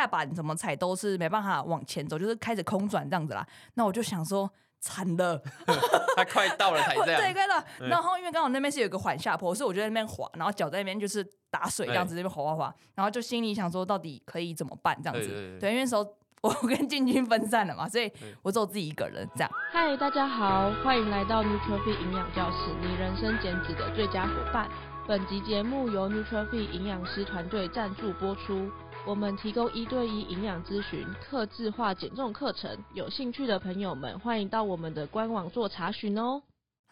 [0.00, 3.46] 踏板怎么踩都是没办法往前走，就是开始空转这样子啦。
[3.74, 4.50] 那我就想说。
[4.82, 5.38] 惨了，
[6.16, 7.20] 他快到了才这样。
[7.20, 7.62] 对，快到。
[7.80, 12.74] 然后因为刚好那边是有个缓下坡，所以我就在那边滑，然后脚在那边就是打水这样子，这边滑滑滑。
[12.94, 15.28] 然后就心里想说，到底可以怎么办这样子？
[15.28, 18.10] 对，对，对，对，因为那时候我 跟进军分散了嘛，所以
[18.40, 19.50] 我只有自己一个人这样。
[19.70, 24.66] 嗨，大家好，欢迎来到 Nutrify 营养教室，你人生减脂的最佳伙伴。
[25.06, 28.70] 本集节目由 Nutrify 营养师团队赞助播出。
[29.06, 36.42] 我们提供一对一营养咨询、客制化减重课程，有兴趣的朋友们欢迎到我们的官网做查询哦。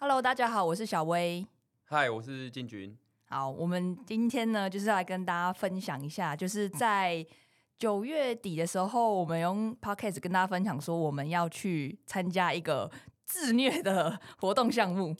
[0.00, 1.46] Hello，大家好，我是小薇。
[1.88, 2.96] Hi，我是进军。
[3.28, 7.24] 好，我们今天呢就是来跟大家分享一下，就是在
[7.78, 12.90] 九月底的时候，我们用 Podcast 跟大家分享说，我们要去参加一个
[13.26, 15.14] 自虐的活动项目。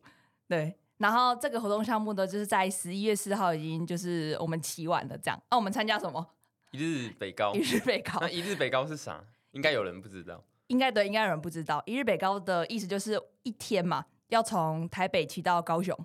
[0.49, 5.39] 对，然后这个活动项目呢，就是在十一月四号已经就是我们起晚了，这样。
[5.51, 6.27] 那、啊、我们参加什么？
[6.71, 8.19] 一日北高，一日北高。
[8.21, 9.25] 那一日北高是啥？
[9.53, 10.45] 应该有人不知道。
[10.67, 11.83] 应该对，应该有人不知道。
[11.87, 15.99] 一日北高的意思就是一天嘛，要从台北骑到高雄。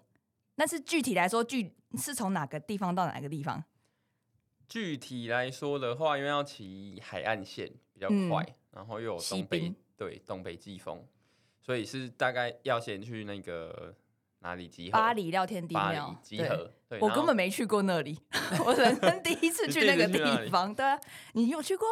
[0.56, 3.64] 但是具体来说，具是从哪个地方到哪个地方？
[4.70, 11.06] 具体来说的话，因为要骑海岸线比较快，嗯、然后又有东北对东北季风，
[11.62, 13.94] 所以是大概要先去那个。
[14.44, 14.92] 哪里集合？
[14.92, 16.70] 巴黎廖天地庙集合。
[16.90, 18.20] 对，我根本没去过那里，
[18.66, 20.76] 我人生第一次去那个地方。
[20.76, 21.00] 对啊，
[21.32, 21.88] 你有去过？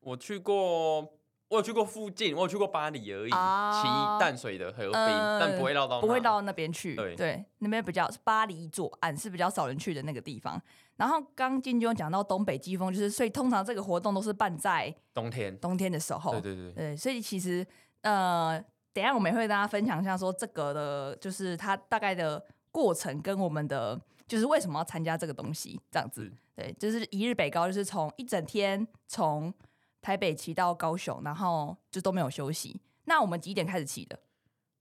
[0.00, 1.00] 我去过，
[1.48, 3.30] 我有去过附近，我有去过巴黎而已。
[3.30, 3.88] 骑
[4.20, 6.94] 淡水的河滨，但不会绕到，不会到那边去。
[7.16, 10.60] 对，那边比较巴黎左岸是比较少人去的那个地方。
[10.94, 16.30] 然后刚进就讲到东北季风，就是所以通常这个活动都是办在冬天，冬天的时候。
[16.30, 17.66] 对对对，对，所以其实
[18.02, 18.64] 呃。
[18.96, 26.22] 等一下，我们也会跟大家分享一下，说这个的，就是它大概的过程跟我们的，就是为什么要参加这个东西，这样子。
[26.24, 29.52] 嗯、对，就是一日北高，就是从一整天从
[30.00, 32.80] 台北骑到高雄，然后就都没有休息。
[33.04, 34.18] 那我们几点开始骑的？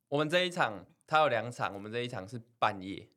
[0.08, 3.10] 我们这一场它有两场，我们这一场是半夜。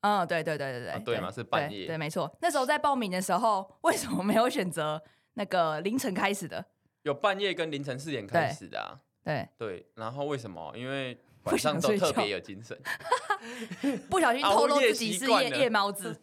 [0.00, 2.34] 嗯，对对对对对，啊、对嘛，是半夜，对，对，没错。
[2.40, 5.02] 那时候在报名的时候，为什么没有选择
[5.34, 6.64] 那个凌晨开始的？
[7.02, 9.00] 有半夜跟凌晨四点开始的啊。
[9.24, 10.72] 对对，然后为什么？
[10.76, 12.78] 因为 晚上都特别有精神，
[14.10, 16.14] 不，小心 透露自己是夜夜猫子，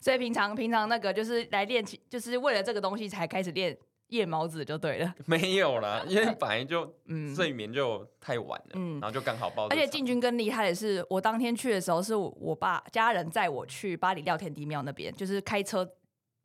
[0.00, 3.76] 所以平常平常那个就是来练，就是为了这个东西才开始练
[4.08, 5.14] 夜猫子就对了。
[5.26, 6.90] 没有啦，因为本来就
[7.34, 9.66] 睡眠就太晚了，嗯，然后就刚好报。
[9.68, 15.86] 而且进军更厉害的是，我当天去的时候是我爸家人载我去巴黎廖天地庙那边，就是开车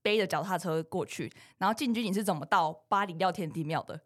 [0.02, 1.32] 背着脚踏车过去。
[1.58, 4.02] 然后进军你是怎么到巴黎廖天地庙的？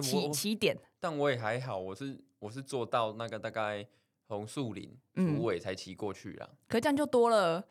[0.00, 3.86] 起起点，但我也还好，我是我是坐到那个大概
[4.28, 6.48] 红树林芦苇才骑过去啦。
[6.68, 7.62] 可是这样就多了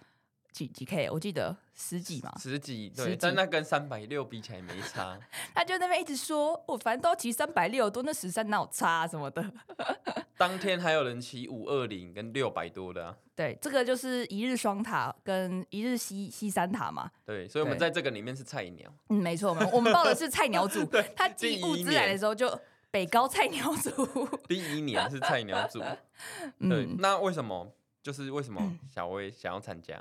[0.52, 5.18] 几几 K，我记得十几嘛，十几对，但那跟三百六比起来没差。
[5.56, 9.52] 他就那边一直说，我反正都骑三百六多，那十三哪有差什么的。
[10.38, 13.18] 当天还有人骑五二零跟六百多的啊。
[13.42, 17.10] 对，这个就是一日双塔跟一日西西三塔嘛。
[17.26, 18.94] 对，所以我们在这个里面是菜鸟。
[19.10, 20.86] 嗯，没错，我们报的是菜鸟组。
[20.86, 22.48] 对他寄物资来的时候就
[22.92, 23.90] 北高菜鸟组。
[24.48, 25.80] 第一年是菜鸟组。
[26.60, 27.74] 对，嗯、那为什么？
[28.04, 28.62] 就是为什么
[28.94, 30.00] 小薇想要参加？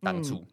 [0.00, 0.46] 当初、嗯、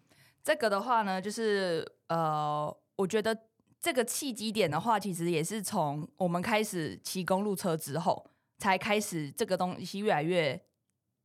[0.44, 3.36] 这个的话呢，就是呃，我觉得
[3.80, 8.30] 这个契机点的话，其实也是从我们开始骑公路车之后，
[8.60, 10.62] 才开始这个东西越来越。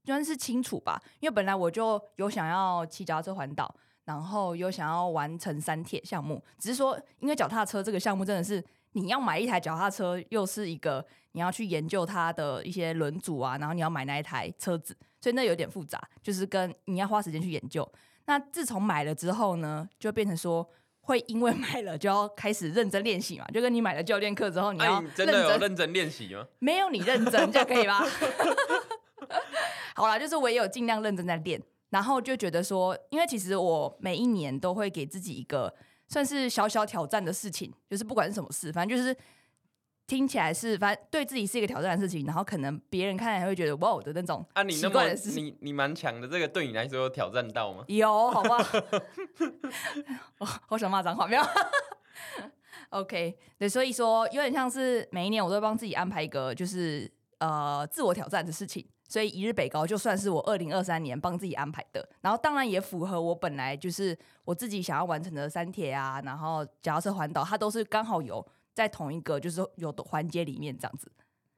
[0.04, 8.62] 算是清楚吧，因为本来我就有想要骑脚踏车环岛，然后有想要完成三铁项目，只是说因为脚踏车这个项目真的是
[8.92, 17.90] 你要买一台脚踏车，又是一个你要去研究它的一些轮组啊，然后你要买那一台车子，所以那有点复杂，就是跟你要花时间去研究。
[18.26, 20.66] 那自从买了之后呢，就变成说
[21.00, 26.46] 会因为 买了就要开始认真练习嘛，就跟你买了教练课之后，你要认真、啊、真的有认真练习吗？
[26.60, 28.04] 没有你认真，这样可以吗？
[29.94, 35.72] 好啦，就是我也有尽量认真在练，然后就觉得说，因为其实我每一年都会给自己一个
[36.08, 39.16] 算是小小挑战的事情，就是不管是什么事，反正就是
[40.06, 45.04] 听起来是反正对自己是一个挑战的事情，然后可能别人看来会觉得哇的那种啊，你那么
[45.36, 47.84] 你你蛮强的，这个对你来说有挑战到吗？
[47.86, 48.58] 有，好吧，
[50.38, 51.42] 我好想骂脏话，没有？
[52.90, 58.84] OK，对，所以说有点像是每一年我都会帮自己安排一个就是呃自我挑战的事情。
[59.14, 71.08] 所以一日北高就算是我二零二三年帮自己安排的，然后当然也符合我本来就是我自己想要完成的三铁啊，然后脚踏车环岛，它都是刚好有在同一个就是有的环节里面这样子。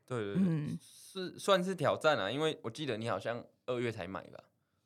[0.05, 4.39] 对对对，嗯，是算是挑战啊，因为我记得你好像二月才买吧？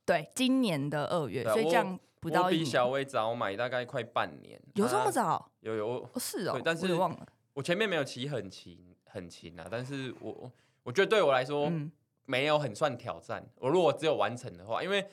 [0.06, 2.60] 对，今年的二月，所以这样不到一年。
[2.60, 4.62] 我比小薇早买大概快半年。
[4.74, 5.50] 有这么早？
[5.58, 7.26] 有有，哦是哦，但是我忘了。
[7.54, 10.52] 我前面没有骑很勤很勤啊，但是我
[10.84, 11.90] 我觉得对我来说、嗯、
[12.30, 13.44] 没有很算挑战。
[13.56, 15.04] 我如果只有完成的话，因为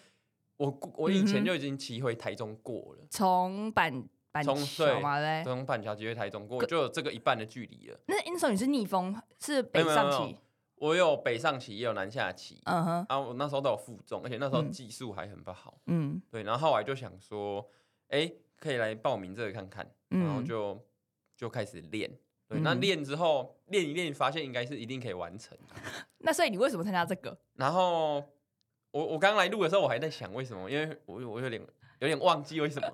[0.57, 4.07] 我我以前就已经骑回台中过了，从板。
[4.43, 7.99] 从对，从板桥骑回台中过，就有这个一半的距离了。
[8.05, 10.37] 那那时候你是逆风，是北上骑？
[10.75, 12.61] 我有北上骑，也有南下骑。
[12.65, 13.05] 嗯哼。
[13.09, 15.79] 啊，我那时候都有负重，而且那时候技术还很不好。
[15.87, 16.21] 嗯。
[16.29, 17.67] 对，然后后来就想说，
[18.09, 20.85] 哎，可以来报名这个看看，然后就
[21.35, 22.11] 就开始练。
[22.47, 25.57] 对，那练之后练一练，发现应该是一定可以完成。
[26.19, 27.37] 那所以你为什么参加这个？
[27.55, 28.23] 然后
[28.91, 31.61] 我我刚来录的时候，我还在想为什么，因为我我有点。
[31.99, 32.87] 有点忘记为什么，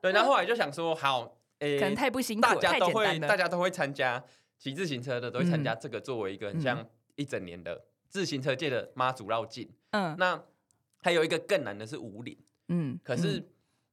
[0.00, 4.24] 对，然后后来就想说，好，诶、欸，可能太不辛苦，大家都会，大家都会参加
[4.56, 9.70] 骑自行车的，都会参加这个，作为一个很像一整年的自行车界的妈祖绕境。
[9.90, 10.42] 嗯，那
[10.96, 13.46] 还有一个更难的是五岭，嗯，可是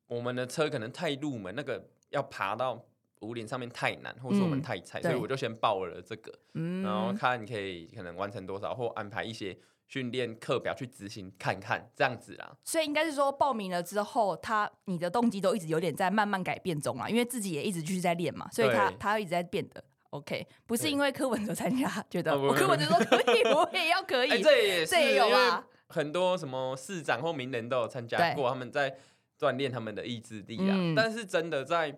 [0.07, 2.81] 我们的车可能太入门，那个要爬到
[3.25, 9.57] 武岭上面太难，或者说我们太菜，嗯、所以我就先报了这个，嗯，然后看你可以可能完成多少，或安排一些。
[9.87, 12.57] 训练课表去执行看看，这样子啦。
[12.63, 19.83] 所以应该是说，报名了之后，他你的动机都一直有点在慢慢改变中啦，因为自己也一直继续在练嘛，所以他他一直在变的。
[20.09, 24.31] OK，不是因为柯文哲参加觉得我柯文哲说可以，我也要可以。
[24.31, 28.97] 欸、这也是这也有啊，很多什么市长或名人都有参加过，他们在
[29.39, 30.73] 锻炼他们的意志力啊。
[30.75, 31.95] 嗯、但是真的在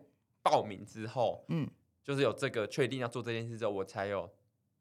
[0.50, 1.68] 报名之后，嗯，
[2.04, 4.30] 就是有这个确定要做这件事之后，我才有。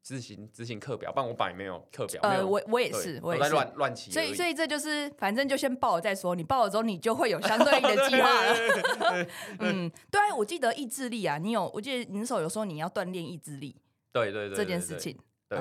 [0.06, 2.20] 执行执行课表，不然我本来没有课表。
[2.22, 4.12] 呃，我我也是，我也是乱乱起。
[4.12, 6.36] 所以所以这就是，反正就先报了再说。
[6.36, 9.26] 你报了之后，你就会有相对应的 计划了。
[9.58, 13.74] 嗯，对啊，我记得意志力啊，你有，我记得你那时候有说你要锻炼意志力。
[14.12, 15.18] 对对对，这件事情。
[15.48, 15.58] 对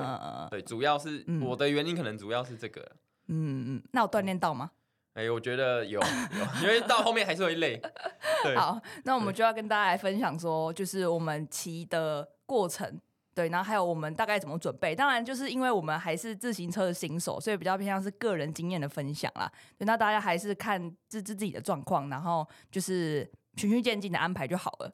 [0.48, 2.80] 对，主要是我的原因，可能主要是这个。
[3.26, 4.70] 嗯嗯，那有锻炼到吗？
[5.16, 7.80] 哎，我觉得有有，因为到后面还是会累。
[8.54, 13.00] 好，那我们就要跟大家来分享说，就是我们骑的过程。
[13.34, 14.94] 对，然后还有我们大概怎么准备？
[14.94, 19.50] 当然，就是因为我们还是自行车的新手，所以比较偏向是个人经验的分享啦。
[19.78, 23.26] 对，那大家还是看自自自己的状况，然后就是
[23.56, 24.90] 循序渐进的安排就好了。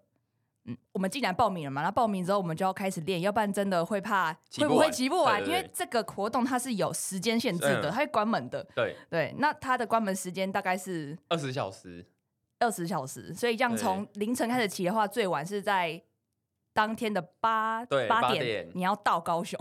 [0.64, 8.62] 嗯，我们既然报名了嘛，那报名之后我们就要开始练，要不然真的会怕会不会骑不完，因为这个活动它是有时间限制的，它会关门的。
[8.74, 12.04] 对对，那它的关门时间大概是二十小时，
[12.58, 16.02] 二十小时，所以这样从凌晨开始骑的话，最晚是在。
[16.74, 19.60] 当天的八八点，你要到高雄。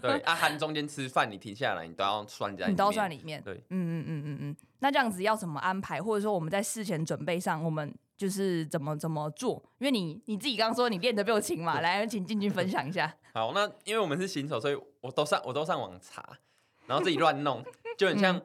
[0.00, 3.42] 对， 阿涵中间吃饭，你停下来，你都要算在，你都要算里面。
[3.42, 4.56] 对，嗯嗯嗯嗯嗯。
[4.78, 9.62] 那这样子要怎么安排，或者说我们在事前准备上，我们就是怎么怎么做？
[9.78, 13.14] 因为你你自己刚刚说你练得比我勤嘛，来，请进去分享一下。
[13.34, 16.38] 好，那因为我们是新手，所以我都上我都上网查，
[16.86, 17.64] 然后自己乱弄，
[17.98, 18.40] 就很像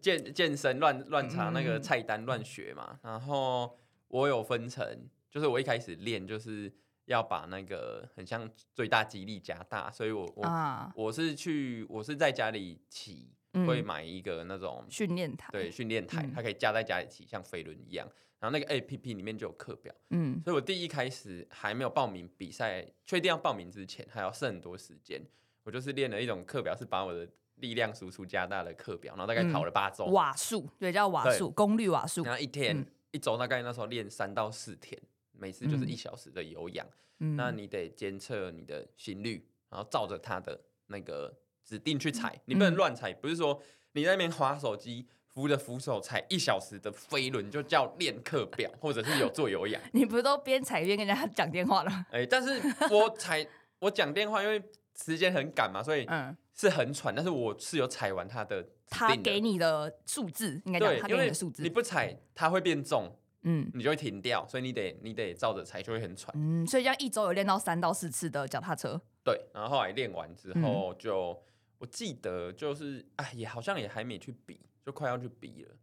[0.00, 2.98] 健健身乱乱查那个菜单乱学嘛。
[3.02, 3.78] 然后
[4.08, 6.72] 我有分成，就是我一开始练就是。
[7.08, 18.06] 要把那个很像最大肌力加大，所以我我、啊、我是去我是在家里骑，嗯、会买一个那种训练台，对训练台，嗯、它可以架在家里骑，像飞轮一样。
[18.40, 25.20] 然后那个 APP 里面就有课表，嗯，所以我第一开始还没有报名比赛，确定要报名之前还要剩很多时间，
[25.64, 35.00] 我就是练了一种课表，是把我的力量输出加大的课表，然后大概跑了八周，瓦数对，叫瓦数，功率瓦数，然后一天、嗯、一周大概那时候练三到四天。
[35.40, 36.84] 每次就是一小时的有氧，
[37.20, 41.32] 嗯、那你得监测你的心率，然后照着它的那个
[41.64, 43.12] 指定去踩，你不能乱踩。
[43.12, 45.06] 嗯、不是说你在那边滑手机，
[45.38, 49.80] 扶着扶手踩一小时的飞轮就叫练课表，或者是有做有氧。
[49.94, 52.04] 你不是都边踩边跟人家讲电话了吗？
[52.10, 53.46] 哎、欸，但是我踩
[53.78, 54.60] 我讲电话，因为
[55.00, 57.14] 时间很赶嘛，所以嗯是很喘。
[57.14, 63.16] 但是我是有踩完它的，他给你的数字应该讲他给你的数字，你不踩它会变重。
[63.42, 66.34] 嗯，你就会停掉，所以你得你得照着踩，就会很喘。
[66.36, 69.00] 嗯，所以这样一周有练到三到四次的脚踏车。
[69.22, 71.36] 对，然后后来练完之后就，就、嗯、
[71.78, 75.76] 我记得就是，哎，也好像也还没去比，就快要去比了。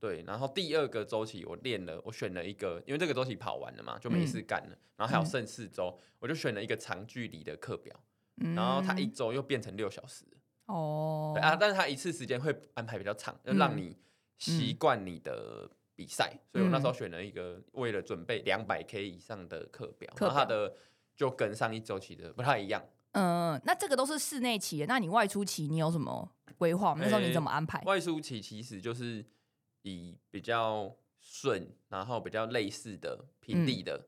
[0.00, 4.74] 对，然后第二个周期我练了，我选了一个，因为这个周期跑完了嘛，就没事干了。
[4.74, 7.94] 嗯、然后还有剩四周，嗯、我就选了一个长距离的课表。
[8.36, 10.24] 嗯、然后它一周又变成六小时。
[10.64, 11.32] 哦。
[11.34, 13.94] 对啊，但是它一次时间会安排比较长，就让你
[14.38, 15.70] 习惯你的。
[15.98, 20.76] 比赛，所以我那时候选了一个为了准备两百 K 以上的课表，课表然后它的
[21.16, 22.84] 就跟上一周期的不太一样。
[23.16, 26.94] 嗯，那这个都是室内骑，那你外出骑你有什么规划？
[26.98, 27.78] 那时候你怎么安排？
[27.78, 29.24] 欸、外出骑其实就是
[29.82, 34.06] 以比较顺，然后比较类似的平地的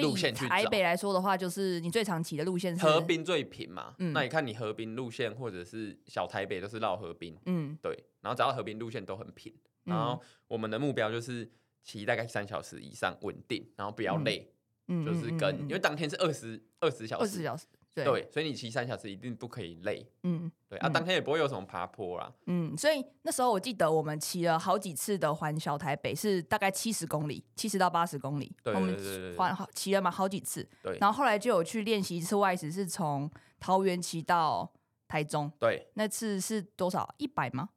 [0.00, 3.94] 路线台北来说的话，就是你最常骑的路线是河滨最平嘛。
[3.98, 7.38] 嗯，那你看你河滨路线或者是小台北都是绕河滨。
[7.44, 7.92] 嗯，对，
[8.22, 9.54] 然后只要河滨路线都很平。
[9.84, 10.18] 然后
[10.48, 11.50] 我们的目标就是
[11.82, 14.50] 骑大概三小时以上稳定，然后不要累，
[14.88, 17.66] 嗯、就是跟、嗯、因为当天是二十二十小时，二十小时。
[17.92, 20.06] 对，对，所以你骑三小时一定不可以累。
[20.22, 22.32] 嗯，对啊，当天也不会有什么爬坡啦。
[22.46, 28.54] 嗯，所以那时候我记得我们骑了好几次的环小台北，是大概七十公里，七十到八十公里。
[28.62, 30.68] 对，我们环好骑了嘛好几次。
[30.82, 34.72] 对，然后后来就有去练习一次外食，是从桃园骑到
[35.08, 35.50] 台中。
[35.58, 37.12] 对，那次是多少？
[37.18, 37.70] 一百吗？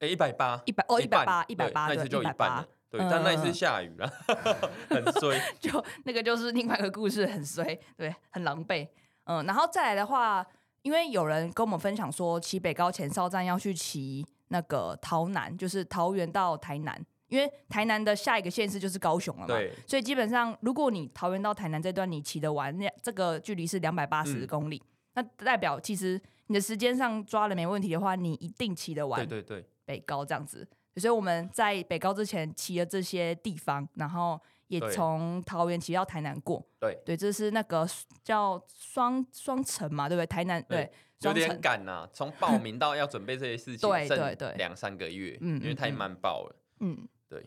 [0.00, 2.66] 哎，一百八，一百哦，一百八，一百八，那次就一半。
[2.90, 4.12] 对，但那一次下雨了，
[4.90, 5.40] 很衰。
[5.60, 8.88] 就那个就是另外一个故事，很衰，对，很狼狈。
[9.30, 10.44] 嗯，然后再来的话，
[10.82, 19.46] 因为有人跟我们分享说，骑北高前哨站要去骑那个桃南，就是桃园到台南，因为台南的下一个县市就是高雄了嘛。
[19.46, 19.72] 对。
[19.86, 24.82] 所以基本上，如果你桃园到台南这段你骑得完，那这个距离是两百八十公里，
[25.14, 29.24] 嗯，那代表其实你的时间上抓了没问题的话，你一定骑得完。
[29.28, 29.64] 对对对。
[29.84, 34.40] 北高这样子，所以我们在北高之前骑了这些地方，然后。
[34.70, 37.84] 也从桃园骑到台南过，对对，这是那个
[38.22, 40.26] 叫双双城嘛，对不对？
[40.26, 40.88] 台南对，
[41.22, 47.44] 有点赶呐，从报名到要准备这些事 情，对对对，两三个月，嗯，因为太慢报了，嗯，对。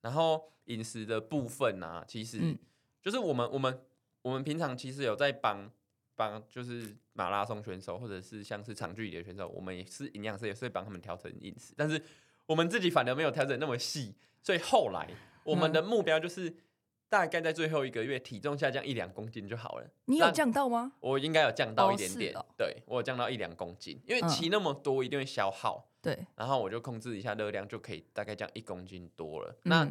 [0.00, 2.58] 然后饮食的部分啊，其实
[3.00, 3.80] 就是我们我们
[4.22, 5.70] 我们平常其实有在帮
[6.16, 12.02] 帮，就是马拉松选手或者是像是长距离的选手，我们也是营养师，也是会帮他们调整饮食，但是
[12.46, 15.08] 我们自己反而没有调整那么细，所以后来。
[15.44, 16.52] 我们的目标就是
[17.08, 19.86] 大概在最后一个月体重下降一两公斤就好了。
[20.06, 20.92] 你有降到吗？
[21.00, 25.88] 我应该有降到一点点，哦哦、对我有降到一两公斤，因为骑那么多一定会消耗。
[26.02, 29.50] 对、嗯，然后我就控制一下热量，就可以大概降一公斤多了。
[29.64, 29.88] 嗯、那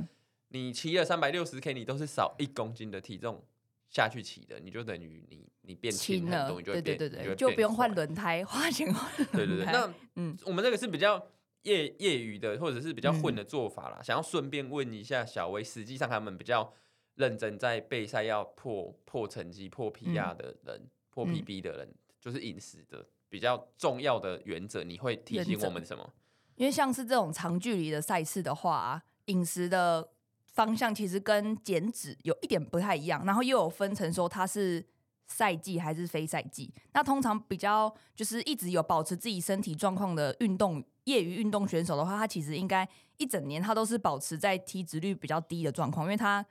[0.50, 3.44] 你骑了三百六十 K，你都是少一公斤的体重
[3.90, 9.38] 下去骑的，你就等于你你变轻很多，你就会变，对对对，就不用换轮胎，花钱换轮胎。
[9.38, 11.26] 对对对，那嗯，我们这个是比较。
[11.63, 16.74] 业业余的或者是比较混的做法啦，嗯、想要顺便问一下小薇，实际上他们比较
[17.15, 26.13] 认真在备赛要破破成绩、破 PR 的人、嗯、破 PB 的人，就是饮食的比较重要的原则，你会提醒我们什么？
[26.55, 30.10] 因为像是这种长距离的赛事的话，饮食的
[30.46, 34.86] 方向其实跟减脂有一点不太一样，然后又有分成说它是
[35.34, 36.74] 赛季还是非赛季。
[36.94, 40.84] 那通常比较就是一直有保持自己身体状况的运动。
[41.06, 42.88] 业余运动选手的话，他其实应该
[43.18, 46.46] 一整年他都是保持在体脂率比较低的状况，因为他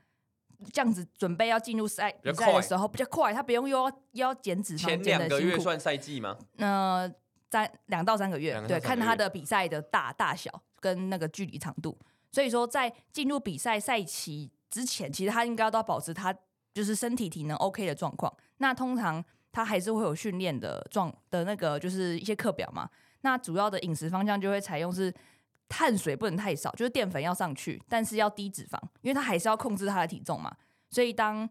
[0.71, 6.37] 这样子准备要进入赛比赛的时候比较快，他不用又要又要减脂，前两个月算赛季吗？
[6.57, 7.11] 那
[7.49, 11.99] 在两到三个月，对，看他的比赛的大大小跟那个距离长度。
[12.31, 16.37] 所以说，在进入比赛赛期之前，其实他应该都要保持他
[16.73, 18.33] 就是身体体能 OK 的状况。
[18.59, 22.89] 那通常他还是会有训练的状的那个就是一些课表嘛。
[23.23, 25.13] 那主要的饮食方向就会采用是
[25.69, 30.55] 碳水不能太少，就是淀粉要上去，但是要低脂肪，因为它还是要控制它的体重嘛。
[30.91, 31.49] 所以当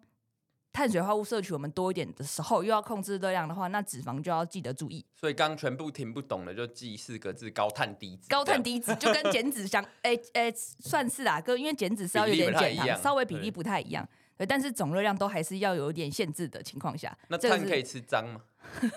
[0.74, 5.06] 碳水化物摄取我们多一点的时候，又要控制热量的话，那脂肪就要记得注意。
[5.16, 8.30] 所以刚全部听不懂的就记四个字：高碳低脂。
[8.30, 14.08] 高碳低脂就跟减脂相， 哎哎、欸欸，算是啊，哥，因为减脂是要有点减糖，稍微比例不太一样。
[14.42, 17.16] 对，但是总热量都还是要有一点限制的情况下。
[17.28, 18.42] 那碳可以吃脏吗？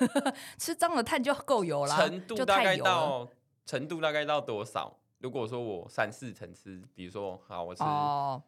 [0.56, 3.28] 吃脏的碳就够油了，程度大概到
[3.66, 4.96] 程度大概到多少？
[5.18, 7.84] 如果说我三四成吃，比如说好，我吃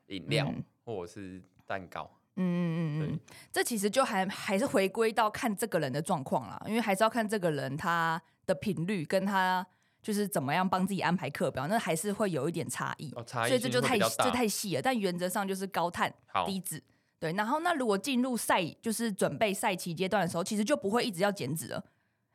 [0.07, 3.21] 饮料、哦嗯、或者是蛋糕，嗯嗯嗯嗯，
[3.53, 9.67] 这其实就还还是回归到看这个人的状况啦，因为还是要看这个人他的频率跟他
[10.07, 14.81] 就是怎么样帮自己安排课表，那还是会有一点差异，哦、差异所以这就太这太细了。
[14.81, 16.15] 但原则上就是高碳
[16.47, 16.81] 低脂。
[17.19, 21.85] 对，然后那如果进入赛，就是准备赛期阶段的时候，其实就不会一直要减脂了，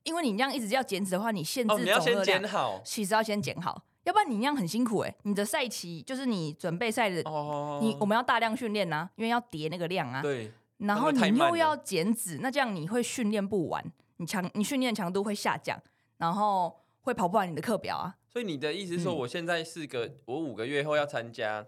[0.03, 5.15] 因为你这样一直要减脂的话，你限制总热量，哦，你要先减好，其实要先减好，要不然你那样很辛苦哎。
[5.23, 10.21] 你的赛期就是你准备赛的，哦，你我们要大量训练呐，因为要叠那个量啊。
[10.21, 10.51] 对。
[10.79, 13.85] 然后你又要减脂，那这样你会训练不完，
[14.17, 15.79] 你强你训练强度会下降，
[16.17, 18.17] 然后会跑不完你的课表啊。
[18.27, 21.65] 所以你的意思是说，我现在是个，嗯、我五个月后要参加。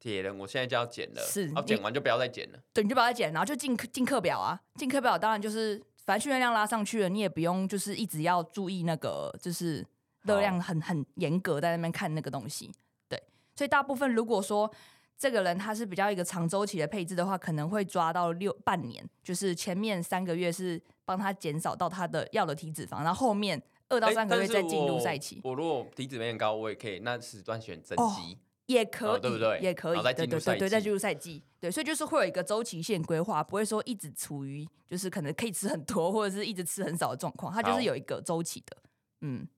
[0.00, 2.58] 铁人，我现在就要减了，是，好，减完就不要再减了。
[2.72, 9.84] 对，你就不要再减，然后就进进课表啊，进课表当然就是，反正训练量拉上去了，你也不用就是一直要注意那个就是
[10.22, 12.70] 热量很很严格在那边看那个东西。
[13.08, 13.20] 对，
[13.56, 14.72] 所以大部分如果说
[15.16, 25.40] 这个人他是比较一个长周期的配置的话，可能会抓到六半年，就是前面三个月是帮他减少到他的要的体脂肪，然后后面二到三个月再进入赛期。
[25.44, 28.02] 我如果体脂没很高，我也可以那时段选增肌。
[28.02, 29.58] 哦也可以，哦、对不对？
[29.60, 38.76] 也可以，对对对对，再进入赛季，对，所以就是会有一个周期性规划，不会说一直处于就是可能可以吃很多，或者是一直吃很少的状况，它就是有一个周期的，
[39.22, 39.48] 嗯，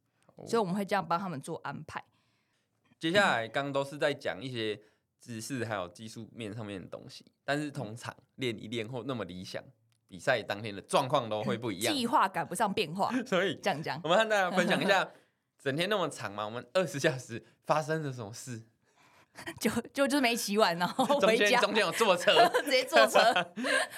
[0.47, 2.05] 所以我们会这样帮他们做安排。
[3.01, 4.81] 接下来刚都是在讲一些
[5.19, 9.61] 知识还有技术面上面的东西，但是通常练一练后那么理想，
[10.11, 15.09] 比赛当天的状况都会不一样， 计划赶不上变化， 所以这样讲，我们和大家分享一下，
[15.63, 18.61] 整天那么长嘛，我们二十小时发生了什么事？
[19.61, 23.23] 就就就是没骑完，然后回家，中间有坐车，直接坐车，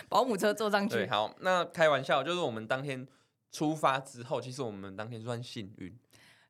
[0.07, 0.97] 保姆车坐上去。
[0.97, 3.09] 对，好，那开玩笑，就是我们当天
[3.51, 5.99] 出发之后，其实我们当天算幸运。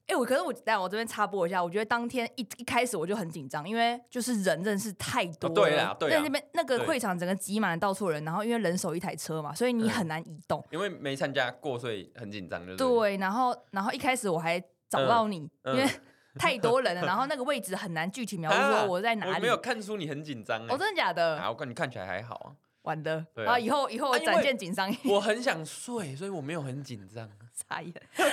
[0.07, 10.63] 哎、欸，我可是我，但我这边插播一下，我觉得当天一一开始我就很紧张，因为就是人真的是太多了，哦、对啊，对啊，那边那个会场整个挤满了到处人，然后因为人手一台车嘛，所以你很难移动。
[10.71, 12.77] 因为没参加过，所以很紧张，就是。
[12.77, 15.91] 对，然后然后一开始我还找不到你，嗯、因为。
[16.39, 19.33] 太多人了，然后那个位置很难具体描述说我在哪里。
[19.35, 20.67] 我没有看出你很紧张。
[20.67, 21.37] 哦，真的假的？
[21.37, 22.49] 啊，我看你看起来还好啊。
[22.83, 23.25] 完的。
[23.35, 24.95] 对啊，以后以后我展现紧张。
[25.05, 27.29] 我很想睡，所以我没有很紧张。
[27.53, 27.93] 傻眼。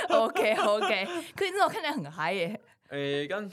[0.10, 2.60] OK OK， 可是那种看起来很嗨耶。
[2.89, 3.50] 诶，刚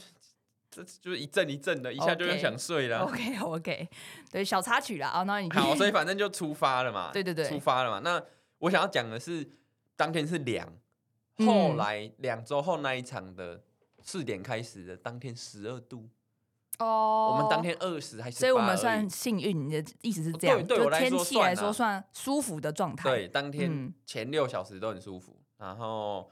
[0.70, 3.00] 这就是一阵一阵的，一下就要想睡了。
[3.00, 3.88] OK OK，
[4.30, 5.08] 对，小插曲啦。
[5.08, 7.10] 啊，那你好，所以反正就出发了嘛。
[7.12, 8.00] 对对对，出发了嘛。
[8.00, 8.22] 那
[8.58, 9.48] 我想要讲的是，
[9.96, 10.66] 当天是凉，
[11.38, 13.62] 后来两周后那一场的。
[14.08, 16.08] 四点开始的当天十二度
[16.78, 19.58] 哦，我们当天二十还是，所以我们算幸运。
[19.58, 20.58] 你的意思是这样？
[20.64, 23.08] 对，对我来说，天气来说算舒服的状态。
[23.08, 26.30] 对，当天前六小时都很舒服，嗯、然后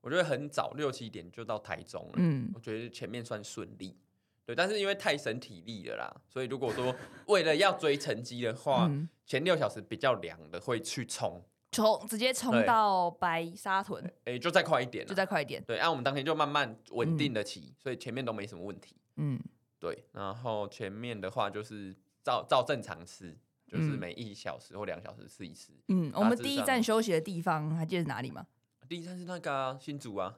[0.00, 2.12] 我觉得很早六七点就到台中了。
[2.16, 3.96] 嗯，我觉得前面算顺利。
[4.44, 6.94] 对，但是因为太省体力了啦，所以如果说
[7.26, 11.42] 为了要追成绩的话，嗯、前六小时比较凉的会去冲。
[11.70, 15.62] 冲直接冲到白沙屯，哎、欸，就再快一点，就再快一点。
[15.64, 18.94] 对，按、我们当天就慢慢稳定的骑，嗯、所以前面都没什么问题。
[19.16, 19.40] 嗯，
[19.82, 20.04] 对。
[20.12, 23.36] 然后前面的话就是照照正常吃，
[23.66, 25.72] 就是每一小时或两小时吃一次。
[25.88, 28.46] 嗯，我们第一站休息的地方还记得是哪里吗？
[28.88, 30.36] 第一站是那个、啊、新竹啊。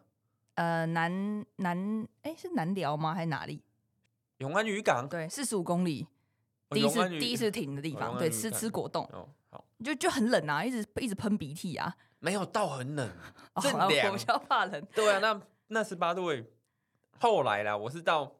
[0.55, 3.13] 呃，南南，哎、欸，是南寮吗？
[3.13, 3.61] 还是哪里？
[4.39, 5.07] 永安渔港。
[5.07, 6.07] 对，四十五公里。
[6.71, 9.05] 第一次第一次停的地方，对，吃吃果冻。
[9.13, 11.95] 哦，好，就就很冷啊，一直一直喷鼻涕啊。
[12.21, 13.11] 没有到很冷，
[13.61, 14.13] 正凉。
[14.13, 14.87] 我比较怕冷。
[14.95, 16.30] 对啊，那那十八度。
[17.21, 18.33] 后来啦，我是到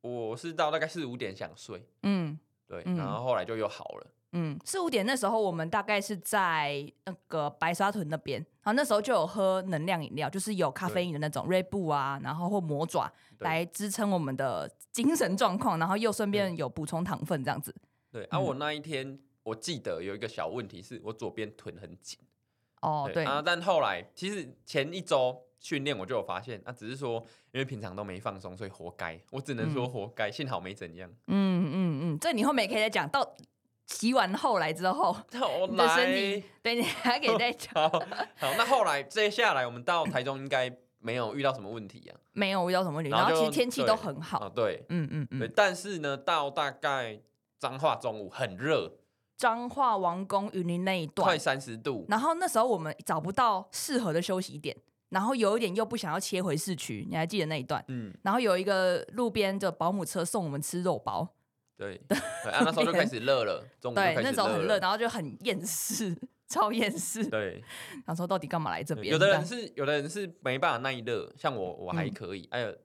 [0.00, 1.86] 我是到大概四五点想睡。
[2.02, 4.06] 嗯，对，然后后来就又好了。
[4.32, 17.74] 嗯，四五点那时候我们大概是在那个白沙屯那边，然后那时候就有喝能量饮料，就是有咖啡因的那种瑞布啊，然后或魔爪来支撑我们的精神状况，然后又顺便有补充糖分这样子。
[18.12, 22.18] 对，而、啊、我那一天我记得有一个小问题，是我左边臀很紧。
[22.82, 23.24] 哦，对。
[23.24, 29.20] 对啊，但后来其实前一周训练我就有发现，啊，只是说因为平常都没放松，所以活该。
[29.30, 31.10] 我只能说活该，嗯、幸好没怎样。
[31.26, 33.34] 嗯嗯嗯，这你后面可以再讲到。
[33.90, 35.16] 骑完后来之后，
[35.70, 37.72] 你的身体，对，你还可以再讲。
[37.88, 37.88] 好，
[38.36, 42.12] 好，那后来接下来我们到台中应该没有遇到什么问题啊？
[42.34, 44.40] 没有遇到什么问题，然后其实天气都很好。
[44.40, 45.50] 啊，对，嗯嗯嗯。
[45.56, 47.18] 但是呢，到大概
[47.58, 48.92] 彰化中午很热，
[49.38, 54.76] 彰化王宫云林那一段快三十度，然后那时候我们找不到适合的休息点，
[55.10, 57.82] 然后有一点又不想要切回市区，你还记得那一段？
[57.86, 58.12] 嗯。
[58.22, 61.26] 然后有一个路边的保姆车送我们吃肉包。
[61.76, 62.18] 对， 对
[62.50, 63.64] 啊，那时候就开始热了。
[63.80, 66.12] 对，那时候很热，然后就很厌世，
[66.48, 67.24] 超厌世。
[67.28, 67.62] 对，
[68.04, 69.12] 然后说到底干嘛来这边？
[69.12, 72.48] 有的人是，有的人是没办法耐热，像我，我还可以。
[72.50, 72.78] 哎、嗯、呦，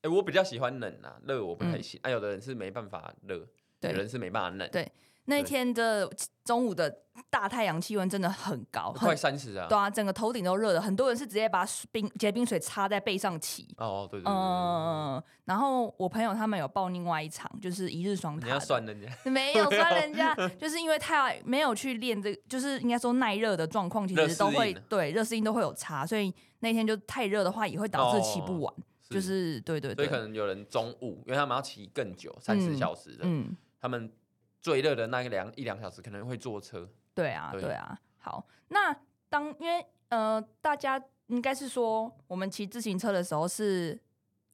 [0.00, 2.00] 哎，我比较喜欢冷啊，热我不太行。
[2.02, 3.46] 哎、嗯，有的人是没办法热，
[3.78, 4.66] 对有人是没办法冷。
[4.72, 4.90] 对。
[5.28, 6.10] 那天的
[6.42, 9.66] 中午的大太阳，气温真的很高，快三十啊！
[9.68, 13.68] 对啊，整个头顶都热的，很多人是直接把冰结冰水插在背上骑。
[13.76, 14.32] 哦，对对对。
[14.32, 18.46] 嗯，然后我朋友他们有报另外一场，就是一日双塔。
[18.46, 19.30] 你要算人家？
[19.30, 28.74] 没有算人家，就是因为太没有去练这个，就是应该说耐热的状况，其实都会对热适应都会有差，所以那天就太热的话，也会导致骑不完。
[29.10, 30.04] 就是对对对。
[30.04, 34.10] 所以可能有人中午，因为他们要骑更久，三十小时的，嗯，他们。
[34.60, 36.88] 最热的那一两一两小时可能会坐车。
[37.14, 37.98] 对啊，对，对啊。
[38.18, 38.94] 好，那
[39.28, 43.98] 当因为呃，大家应该是说，我们骑自行车的时候是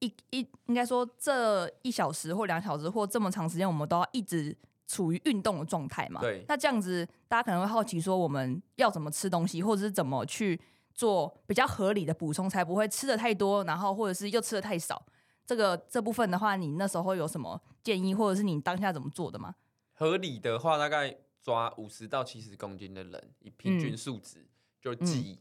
[0.00, 6.20] 一一应该说这一小时或两小时或这么长时间，我们都要一直处于运动的状态嘛。
[6.20, 6.44] 对。
[6.48, 10.60] 那这样子，大家可能会好奇说，我们要怎么吃东西，或者是怎么去
[10.92, 15.04] 做比较合理的补充，才不会吃的太多，然后或者是又吃的太少。
[15.46, 19.54] 这个这部分的话，你那时候有什么建议，或者是你当下怎么做的吗？
[19.94, 24.48] 合理的话，大概抓五十到七十公斤的人，以平均数值、嗯、
[24.80, 25.40] 就挤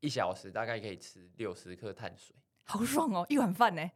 [0.00, 3.90] 一小时，大概可以吃六十克碳水，好爽哦，一碗饭呢。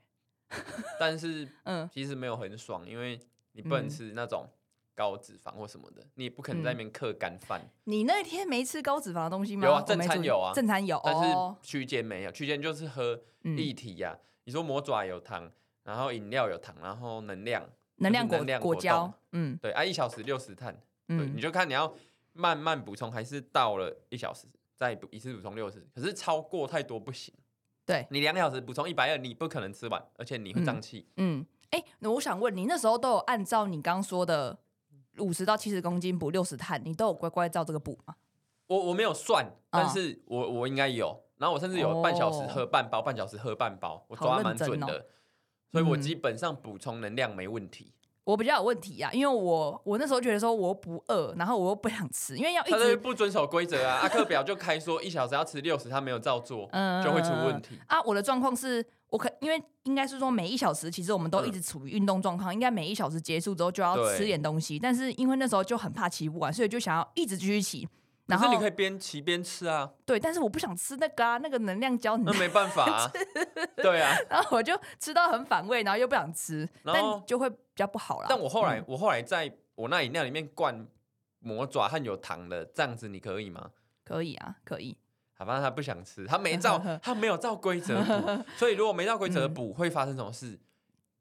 [0.99, 3.21] 但是， 嗯，其实没有很爽，因为
[3.53, 4.49] 你不能吃那种
[4.95, 7.71] 高脂肪或什么的，你也不可能在那边嗑干饭。
[7.85, 9.67] 你那天没吃高脂肪的东西吗？
[9.67, 14.15] 有啊，正餐有啊，正餐有，但是区间没有，区间就是喝液体呀、啊。
[14.15, 15.53] 嗯、你说魔爪有糖。
[15.85, 20.73] 然后饮料有糖，然后能量能量果能量果胶，嗯，对啊，一小时六十碳，
[21.07, 21.92] 对，嗯你就看你要
[22.33, 27.35] 慢慢补充，还是到了一小时再补一次补充六十，可是超过太多不行。
[27.85, 31.07] 对，你两小时补充一百二，你不可能吃完，而且你会胀气。
[31.16, 34.57] 嗯，哎，那我想问你，那时候都有按照你刚刚说的
[35.18, 38.14] 五十到七十公斤补六十碳，你都有乖乖照这个补吗？
[38.68, 45.05] 我我没有算，但是我我应该有，然后我甚至有半小时喝半包，哦半小时喝半包，我抓蛮准的，哦、
[45.73, 47.92] 所以我基本上补充能量没问题。
[48.25, 54.01] 我比较有问题呀、啊，因为我我那时候觉得说我不饿，然后我又不想吃，因为要一直不遵守规则啊。
[54.03, 58.01] 阿克表就开说一小时要吃六十，他没有照做， 嗯、就会出问题啊。
[58.03, 67.89] 我的状况是我可因为应该是说每一小时其实我们都一直处于运动状况，嗯、应该每一小时结束之后就要吃点东西，但是因为那时候就很怕骑不完，所以就想要一直继续骑。
[68.27, 69.91] 然后你可以边骑边吃啊。
[70.07, 72.17] 对，但是我不想吃那个啊，那个能量胶。
[72.25, 73.11] 那没办法啊。
[73.77, 74.17] 对啊。
[74.31, 78.27] 然后我就吃到很反胃，然后又不想吃，但就会比较不好啦。
[78.29, 80.87] 但我后来，嗯、我后来在我那饮料里面灌
[81.41, 83.71] 魔爪和有糖的，这样子你可以吗？
[84.05, 84.97] 可以啊，可以。
[85.35, 90.59] 好吧，他不想吃，他没照， 他没有照规则补，所以如果没照规则补，会发生什么事？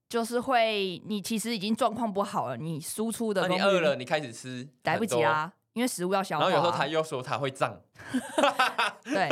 [0.08, 5.54] 就是会，你其实已经状况不好了，你输出的，那你饿了，你开始吃，来不及啊。
[5.74, 7.82] 因为食物要消化、啊，然后有时候他又说他会胀。
[9.04, 9.30] 对，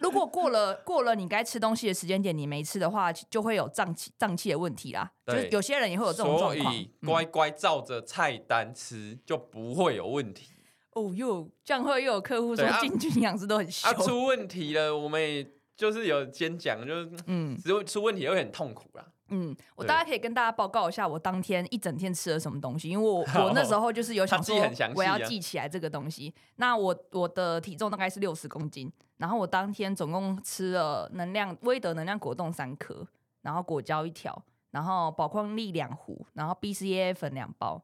[0.00, 5.10] 如果过了过了你该吃东西的时间点，你没吃的话，就会有胀气胀气的问题啦。
[5.24, 6.72] 对，就有些人也会有这种状况。
[6.72, 10.48] 所以乖乖照着菜单吃，嗯、就不会有问题。
[10.94, 13.90] 哦，又这样会又有客户说进军营养殖都很凶。
[13.90, 19.06] 啊，出问题了，我们也就是有先讲，就是嗯，出出问题会很痛苦啦。
[19.34, 24.54] 嗯，我大概可以跟大家报告一下我当天一整天吃了什么东西，因为我 我那时候就是有想说
[24.94, 26.28] 我要记起来这个东西。
[26.28, 33.06] 啊、那我我的体重大概是六十公斤，然后我当天总共吃了能量威德能量果冻三颗，
[33.40, 37.82] 然后果胶一条，然后宝矿力两壶，然后 BCAA 粉两包，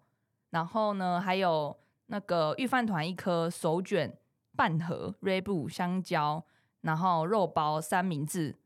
[0.50, 1.74] 然后呢还有
[2.06, 4.18] 那个御饭团一颗，手卷
[4.54, 6.44] 半盒，瑞布香蕉，
[6.82, 8.58] 然后肉包三明治。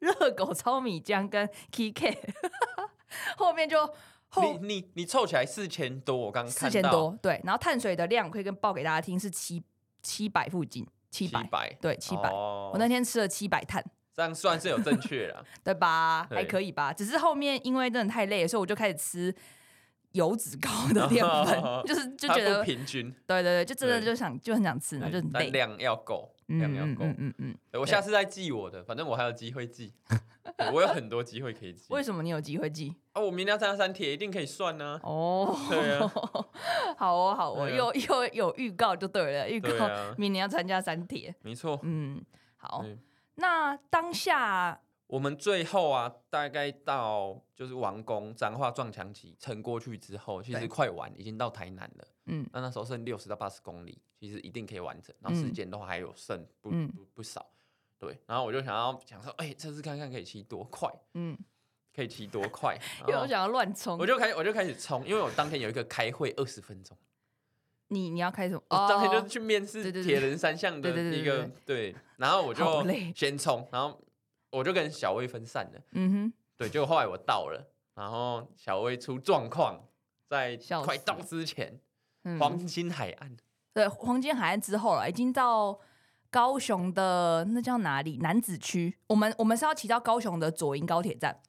[0.00, 2.16] 热狗糙米浆跟 KK，
[3.36, 3.84] 后面就
[4.28, 9.62] 后你你你凑起来四千多，我刚四千多，对，然后碳水的量可以跟报给大家听是七
[10.02, 13.84] 七百附近，七百，对，七百，哦，我那天吃了七百碳，
[14.14, 16.26] 这样算是有正确了， 对吧？
[16.28, 16.92] 对还可以吧？
[16.92, 19.34] 只是后面因为真的太累了，所以我就开始吃
[20.12, 26.32] 油脂高 的淀粉，哦，就是就觉得平均，对对对，就真的就想就很想吃，然后就很累，量要够。
[26.48, 29.92] 量要够，嗯嗯嗯，我下次再寄我的，反正我还有机会寄，
[30.72, 31.92] 我有很多机会可以寄。
[31.92, 32.94] 为什么你有机会寄？
[33.14, 34.98] 哦，我明天要参加三铁，一定可以算呢。
[35.02, 36.12] 哦， 对啊，
[36.96, 39.70] 好哦好哦，又又有预告就对了，预告
[40.16, 41.78] 明年要参加三铁，没错。
[41.82, 42.24] 嗯，
[42.56, 42.84] 好，
[43.34, 52.06] 那当下我们最后啊，大概到就是完工彰化撞墙期撑过去之后，其实快完，已经到台南了。
[52.26, 57.50] 嗯，那那时候剩六十到八十公里，其实一定可以完成，然后时间的话还有剩不、嗯、不不少，
[57.98, 61.36] 对，然后我就想要想说，哎、欸，这次看看可以骑多快，嗯，
[61.96, 66.94] 可以骑多快， 因为我想要乱冲，我就开我就开始冲，因为我当天有一个开会二十分钟，
[67.86, 68.62] 你你要开什么？
[68.68, 73.98] 我当天就去面试铁人三项的一个对，然后我就先冲，然后
[74.50, 79.80] 我就跟小薇分散了，嗯哼，对，结果后来我到了，然后小薇出状况，
[80.28, 81.80] 在快到之前。
[82.38, 83.34] 黄金海岸，
[83.72, 85.78] 对，黄金海岸之后了，已经到
[86.30, 88.18] 高雄的那叫哪里？
[88.18, 88.94] 南子区。
[89.06, 91.40] 我们我们是要骑到高雄的左营高铁站，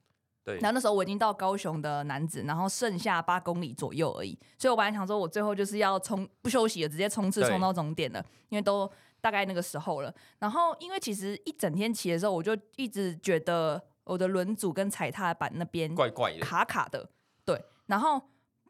[0.45, 0.57] 对。
[0.59, 4.39] 然后那时候我已经到高雄的南子，然后剩下八公里左右而已。
[4.57, 8.89] 所以我本来想说，我最后就是要冲不休息的，直接冲刺冲到终点了，因为都
[9.21, 10.13] 大概那个时候了。
[10.39, 17.09] 然后因为其实一整天骑的时候，我就一直觉得我的轮组跟踩踏板那边怪怪的，卡卡的。
[17.45, 18.21] 对，然后。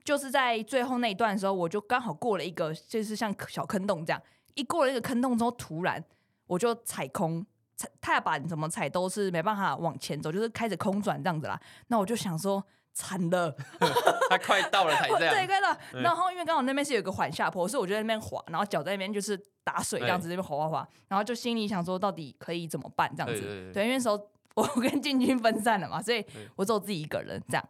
[0.06, 4.20] 就是在最后那一段的时候，我就刚好过了一个，就是像小坑洞这样。
[4.56, 6.04] 一过了一个坑洞之后，突然
[6.48, 11.60] 我就踩空，踩踏板怎么踩都是没办法往前走，就是开始空转这样子啦。
[11.88, 13.56] 那我就想说，惨了，
[14.30, 15.76] 他快到了才这样，对，快到。
[15.94, 20.90] 然后因为刚好那边是有一个缓下坡，所以我就在那边滑，然后脚在那边就是打水这样子，那边滑滑滑。
[21.08, 23.72] 然后就心里想说，到底可以怎么办这样子？
[23.74, 24.20] 对，因为那时候
[24.56, 26.26] 我跟进军分散了嘛，所以
[26.56, 27.70] 我只有自己一个人这样。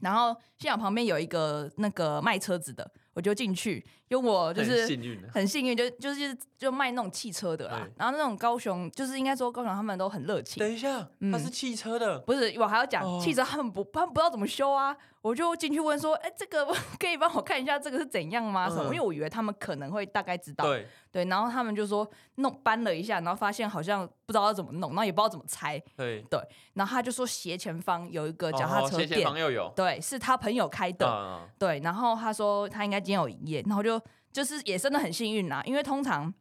[0.00, 3.82] 然后现场旁边有一个那个卖车子的，我就进去，
[4.14, 7.86] 因为我就是很幸运，很幸运，就就是就卖那种汽车的啦。
[7.96, 10.60] 然后那种高雄，就是应该说高雄他们都很热情。
[10.60, 14.96] 等一下，他是汽车的，不是我还要讲汽车，他们不他们不知道怎么修啊。
[15.22, 16.66] 我就进去问说，哎、欸，这个
[17.00, 18.68] 可以帮我看一下这个是怎样吗？
[18.68, 18.84] 什么？
[18.84, 20.66] 嗯、因为我以为他们可能会大概知道。
[20.66, 25.82] 对对，然后他们就说弄搬了一下，然后发现好像不知道要怎么弄，然后也不知道怎么拆。
[25.96, 26.38] 对对，
[26.74, 29.72] 然后他就说斜前方有一个脚踏车店，哦、斜前方又有。
[29.74, 31.06] 对，是他朋友开的。
[31.08, 33.98] 嗯、对，然后他说他应该今天有营业，然后就
[34.32, 36.32] 就是也真的很幸运啦，因为通常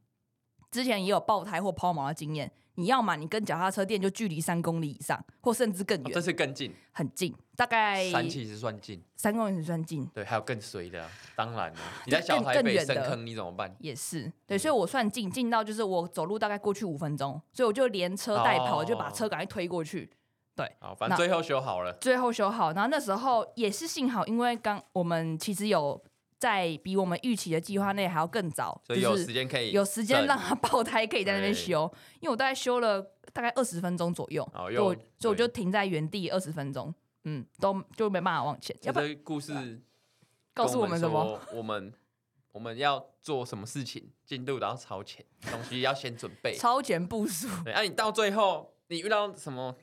[0.71, 2.51] 之前也有爆胎或抛锚的经验。
[2.75, 6.07] 你要嘛，你跟脚踏车店就距离三公里以上，或甚至更远。
[6.07, 10.03] 哦，这是更近，很近，大概三其实算近，三公里是算近。
[10.07, 13.75] 对，还有更衰的，当然了，你在小台北深坑，你怎么办？
[13.77, 20.09] 也是，对，所以我算近，近到就是我走路大概过去五分钟，所以我就连车带跑，哦、就把车赶快推过去。
[20.55, 26.03] 对，好，反正最后修好了，最后修好，然后那时候也是幸好，因为刚我们其实有。
[26.43, 31.89] 在比我们预期的计划内还要更早，所以有时间可以有时间让他爆胎，可以在那边修。
[32.19, 33.01] 因为我大概修了
[33.31, 38.75] 大概二十分钟左右，所以我所以我就停在原地二十分钟，嗯，都就没办法往前。
[38.81, 39.81] 要不然故事
[40.53, 41.39] 告诉我们什么？
[41.53, 41.93] 我们
[42.51, 47.47] 我们要做什么事情，进度都要超前，东西要先准备， 超前部署。
[47.63, 49.73] 对，那、啊、你到最后你遇到什么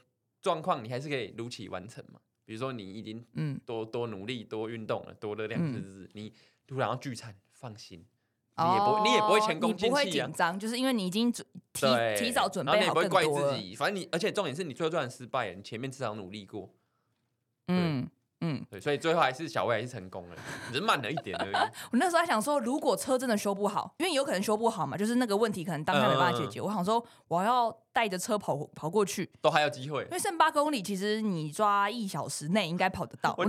[0.43, 2.21] 状况，你还是可以如期完成嘛？
[2.51, 6.05] 比如说你已经嗯多多努力多运动了，多热量是不是？
[6.07, 6.33] 嗯、你。
[6.67, 11.87] 突然要聚餐，放心，你也不、哦、你也不会前功尽弃啊，不会紧张，就是因为你已经准提
[12.17, 13.75] 提早准备好，你也不会怪自己。
[13.75, 16.73] 反正你，而且重点是你最后虽然失败了，你前面至少努力过，
[17.67, 18.09] 嗯。
[18.43, 20.37] 嗯，对，所以最后还是小魏还是成功了，
[20.69, 21.55] 只是慢了一点而已。
[21.93, 26.61] 我那时候还想说，如果车真的修不好，因为有可能修不好嘛，就是那个问题可能当下没办法解决。
[26.61, 30.03] 嗯、我想说，我要带着车跑跑过去，都还有机会。
[30.05, 33.35] 因为剩八公里，其实你抓一小时内应该跑得到。